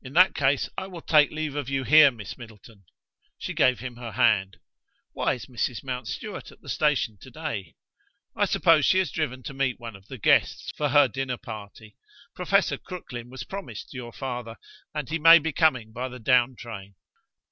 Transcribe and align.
"In 0.00 0.12
that 0.12 0.36
case 0.36 0.68
I 0.78 0.86
will 0.86 1.00
take 1.02 1.32
my 1.32 1.34
leave 1.34 1.56
of 1.56 1.68
you 1.68 1.82
here, 1.82 2.12
Miss 2.12 2.38
Middleton." 2.38 2.84
She 3.36 3.52
gave 3.52 3.80
him 3.80 3.96
her 3.96 4.12
hand. 4.12 4.58
"Why 5.12 5.34
is 5.34 5.46
Mrs. 5.46 5.82
Mountstuart 5.82 6.52
at 6.52 6.60
the 6.60 6.68
station 6.68 7.18
to 7.20 7.32
day?" 7.32 7.74
"I 8.36 8.44
suppose 8.44 8.84
she 8.86 8.98
has 9.00 9.10
driven 9.10 9.42
to 9.42 9.52
meet 9.52 9.80
one 9.80 9.96
of 9.96 10.06
the 10.06 10.18
guests 10.18 10.70
for 10.76 10.90
her 10.90 11.08
dinner 11.08 11.36
party. 11.36 11.96
Professor 12.36 12.78
Crooklyn 12.78 13.28
was 13.28 13.42
promised 13.42 13.90
to 13.90 13.96
your 13.96 14.12
father, 14.12 14.54
and 14.94 15.08
he 15.08 15.18
may 15.18 15.40
be 15.40 15.50
coming 15.50 15.90
by 15.92 16.08
the 16.08 16.20
down 16.20 16.54
train." 16.54 16.94